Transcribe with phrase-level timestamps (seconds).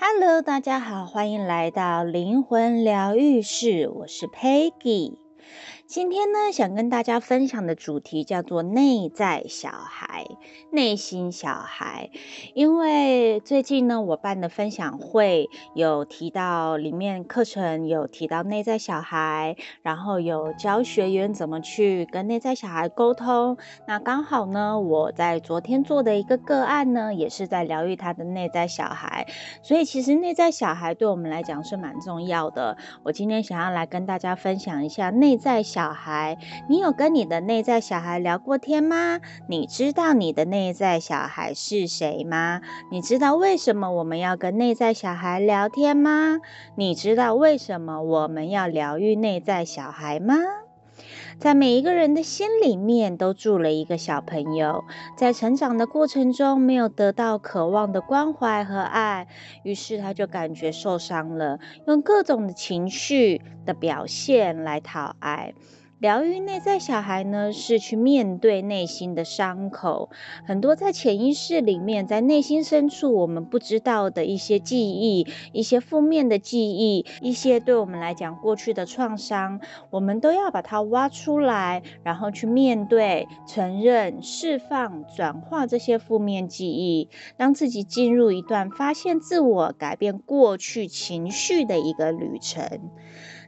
[0.00, 5.16] Hello，大家好，欢迎来到灵魂疗愈室，我是 Peggy。
[5.88, 10.26] 今天呢，想跟大家分享的主题叫做内在小孩、
[10.70, 12.10] 内心小孩。
[12.52, 23.56] 因为最近呢，我办的分享会有提到，里面课程有提到内在小孩，然后有教学员怎么去跟内在小孩沟通。
[23.86, 29.26] 那刚好呢，我在昨天做的一个个案呢，也是在疗愈他的内在小孩。
[29.62, 32.76] 所以其实内在小孩对我们来讲是蛮重要的。
[33.04, 35.77] 我今天想要来跟大家分享一下内在小。
[35.78, 36.36] 小孩，
[36.68, 39.20] 你有跟你的内在小孩聊过天吗？
[39.46, 42.60] 你知道你的内在小孩是谁吗？
[42.90, 46.40] 你知道为什么我们要跟内在小孩聊天吗？
[46.74, 50.34] 你知道为什么我们要疗愈内在小孩吗？
[51.38, 54.84] 在每一个人的心里面都住了一个小朋友，
[55.16, 59.28] 在成长的过程中没有得到渴望的关怀和爱，
[59.62, 65.54] 于是他就感觉受伤了，用各种的情绪的表现来讨爱。
[66.00, 70.10] 疗愈内在小孩呢，是去面对内心的伤口，
[70.46, 79.60] 很多在潜意识里面，在内心深处我们不知道的一些记忆，一些负面的记忆，一些对我们来讲过去的创伤，
[79.90, 92.92] 我们都要把它挖出来，然后去面对、承认、释放、转化这些负面记忆，让自己进入一段发现自我、改变过去情绪的一个旅程。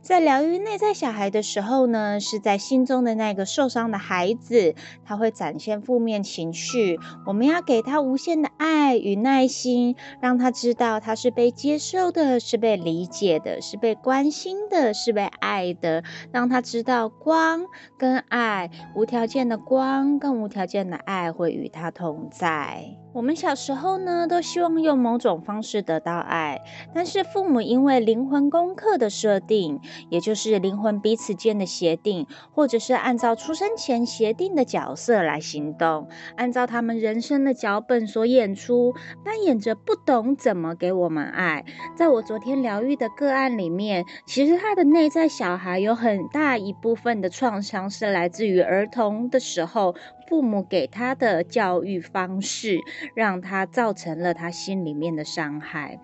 [0.03, 6.99] 在疗愈内在小孩的时候呢，是在心中的那个受伤的孩子，他会展现负面情绪。
[7.27, 16.03] 我们要给他无限的爱与耐心，让他知道他是被接受的，是被理解的，是被关心的，是被爱的。
[16.33, 17.67] 让他知道光
[17.99, 22.97] 跟爱，无条件的光跟无条件的爱会与他同在。
[23.13, 26.61] 我们小时候呢，都希望用某种方式得到爱，
[26.95, 38.95] 但是父母因为灵魂功课的设定，也就是灵魂彼此间的协定，或者是按照出生前协定的角色来行动，按照他们人生的脚本所演出，
[39.25, 41.65] 扮演着不懂怎么给我们爱。
[41.97, 49.95] 在我昨天疗愈的个案里面，其实他的内在小孩有很大一部分的创伤是来自于儿童的时候。
[50.31, 52.79] 父母给他的教育方式，
[53.17, 55.99] 让他造成了他心里面的伤害。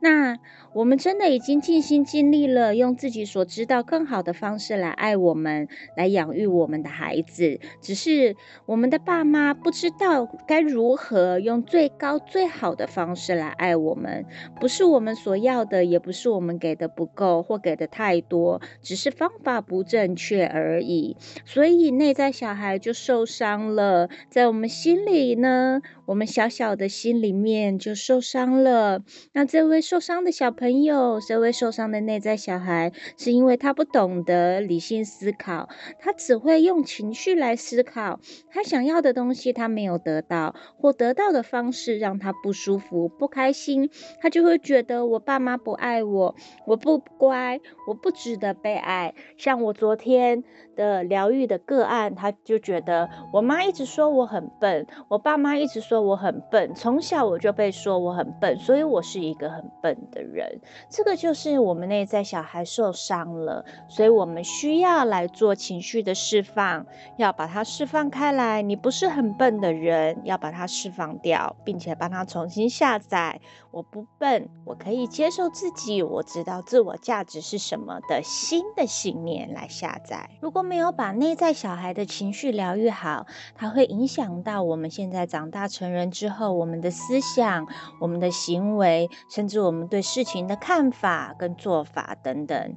[0.00, 0.38] 那
[0.72, 7.60] 我们真的已经尽心尽力了，用自己所知道更好的方式来爱我们，来养育我们的孩子。
[7.82, 14.24] 只是我们的爸妈不知道该如何用最高最好的方式来爱我们，
[14.58, 21.18] 不是我们所要的，也不是我们给的不够或给的太多，只是方法不正确而已。
[21.44, 29.02] 所以内在小孩就受伤了，在我们心里呢，我们小小的心里面就受伤了。
[29.32, 35.68] 那这位受伤的小朋友，这位受伤的内在小孩，是因为他不懂得理性思考，
[35.98, 38.20] 他只会用情绪来思考。
[38.48, 43.90] 他想要的东西他没有得到，或得到的方式让他不舒服、不开心，
[44.20, 46.34] 他就会觉得我爸妈不爱我，
[46.66, 49.14] 我不乖，我不值得被爱。
[49.36, 50.44] 像我昨天
[50.76, 53.55] 的疗愈的个案，他就觉得我妈。
[53.56, 60.60] 他一直说我很笨，我爸妈一直说我很笨，从小我就被说我很笨，所以我是一个很笨的人。
[60.90, 66.84] 这个就是我们内在小孩受伤了，所以我们需要来做情绪的释放，
[67.16, 68.60] 要把它释放开来。
[68.60, 73.40] 你不是很笨的人，要把它释放掉，并且帮他重新下载。
[73.70, 80.30] 我不笨，我可以接受自己，我知道自我价值是什么的新的信念来下载。
[80.40, 87.66] 如果没有把内在小孩的情绪疗愈好，它会影响到我们现在长大成人之后，我们的思想、
[88.00, 92.76] 我们的行为，甚至我们对事情的看法跟做法等等。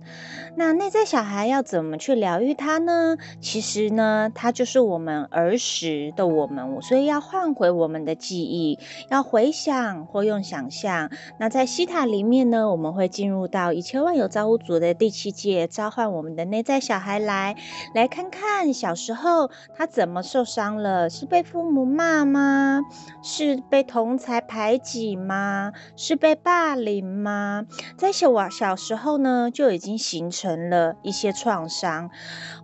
[0.56, 3.18] 那内在小孩要怎么去疗愈它呢？
[3.42, 8.78] 其实呢，它就是我们儿时的我们，所以要唤回我们的记忆，
[9.10, 11.10] 要回想或用想象。
[11.40, 17.56] 那在西塔里面呢，我们会进入到一千万有造物主的第七界，召唤我们的内在小孩来，
[17.94, 20.70] 来看看小时候他怎么受伤。
[20.80, 22.82] 了，是被父母骂吗？
[23.22, 25.74] 是被同侪排挤吗？
[25.96, 27.66] 是被霸凌吗？
[27.98, 32.10] 在小娃小时候呢，就已经形成了一些创伤。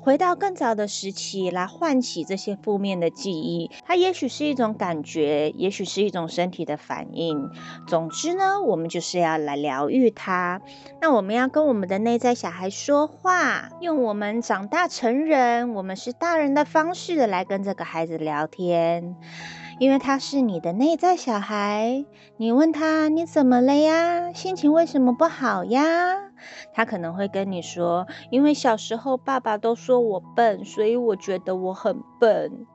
[0.02, 7.50] 回到更早的时期来唤起这些负面的记忆，它也许是一种感觉，也许是一种身体的反应。
[7.88, 10.62] 总之呢，我们就是要来疗愈它。
[11.02, 19.16] 那我们要跟我们的内在小孩说话，用我们长大成人，我们是大人的方式来跟这个孩子聊天。
[19.78, 22.06] 因为他是你的内在小孩。
[22.38, 24.32] 你问他，你怎么了呀？
[24.34, 26.32] 心情为什么不好呀？
[26.74, 32.66] 他可能会跟你说，因为小时候爸爸都说我笨，所以我觉得我很笨。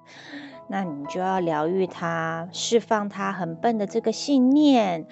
[0.69, 5.06] 那你就要疗愈他，释放他很笨的这个信念。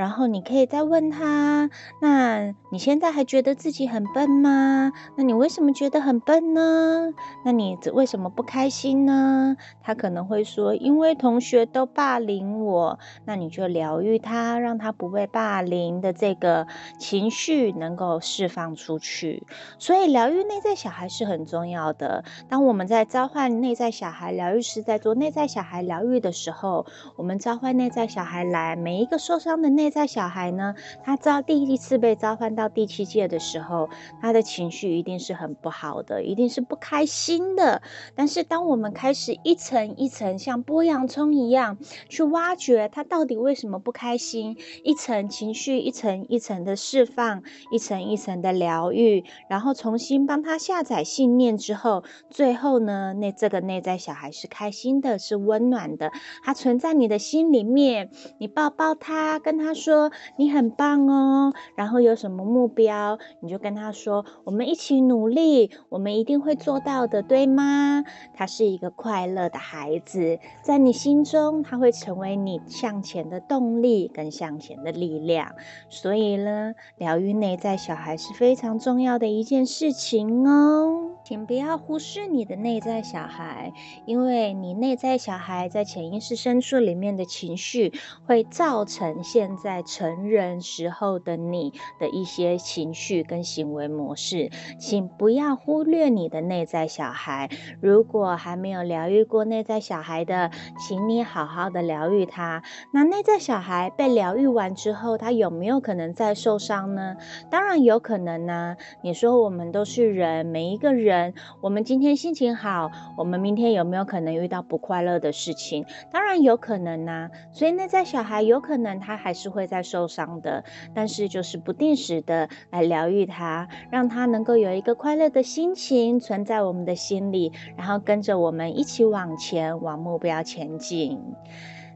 [0.00, 1.68] 然后你可以再问他：
[2.00, 4.92] 那你现在还觉得自己很笨吗？
[5.14, 7.12] 那你为什么觉得很笨呢？
[7.44, 9.58] 那你为什么不开心呢？
[9.82, 12.98] 他可能会说：因为同学都霸凌我。
[13.26, 16.66] 那你就疗愈他，让他不被霸凌的这个
[16.98, 19.46] 情绪能够释放出去。
[19.78, 22.24] 所以疗愈内在小孩是很重要的。
[22.48, 26.86] 当我们在召唤内在小孩，疗愈师在做内在小孩疗愈的时候，
[27.16, 29.89] 我们召唤内在小孩来，每一个受伤的内。
[29.90, 33.90] 在小孩呢，他召第一次被召唤到第七届的时候，
[34.20, 37.82] 他的情绪一定是很不好的，一定是不开心的。
[38.14, 41.78] 但是，当我们开始一层一层像剥洋葱一样
[42.08, 47.42] 去挖掘他到底为什么不开心，一层情绪一层一层的释放，
[47.72, 60.12] 一层一层的疗愈，然后重新帮他下载信念之后，最后呢，那这个内在小孩是开心的，是温暖的，他存在你的心里面，你抱抱他，跟他说。
[60.36, 68.04] 你很棒哦，然后有什么目标，你就跟他说，我们一起努力，我们一定会做到的，对吗？
[68.34, 75.54] 他是一个快乐的孩子，在你心中，他会成为你向前的动力跟向前的力量。
[75.88, 81.10] 所以呢，疗愈内在小孩是非常重要的一件事情哦。
[81.30, 83.72] 请不要忽视你的内在小孩，
[84.04, 87.92] 因为你内在小孩在潜意识深处里面的情绪，
[88.26, 94.50] 会造成现在成人时候的你的一些情绪跟行为模式。
[94.80, 97.48] 请不要忽略你的内在小孩。
[97.80, 100.50] 如果还没有疗愈过内在小孩的，
[100.80, 102.64] 请你好好的疗愈他。
[102.92, 107.14] 那内在小孩被疗愈完之后，他有没有可能再受伤呢？
[107.48, 108.74] 当然有可能呢、
[109.04, 111.19] 你说我们都是人，每一个人。
[111.60, 115.84] 我们今天心情好，我们明天有没有可能遇到不快乐的事情？
[116.10, 120.64] 当然有可能呐、所以内在小孩有可能他还是会在受伤的，
[120.94, 131.20] 但是就是不定时的来疗愈他，让他能够有一个快乐的心情存在我们的心里，然后跟着我们一起往前往目标前进，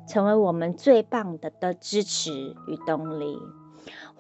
[0.06, 2.30] 成为我们最棒的的支持
[2.68, 3.36] 与动力。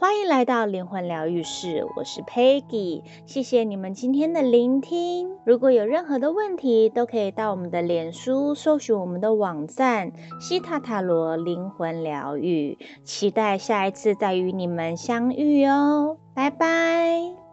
[0.04, 5.30] 欢迎来到灵魂疗愈室，我是 Peggy，谢谢你们今天的聆听。
[5.46, 10.12] 如果有任何的问题，都可以到我们的脸书搜寻我们的网站
[10.42, 17.43] 西塔塔罗灵魂疗愈，期待下一次再与你们相遇哦，拜拜。